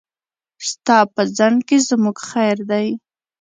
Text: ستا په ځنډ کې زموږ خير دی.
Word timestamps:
ستا 0.69 0.97
په 1.13 1.21
ځنډ 1.37 1.59
کې 1.67 1.77
زموږ 1.87 2.17
خير 2.29 2.57
دی. 2.69 2.87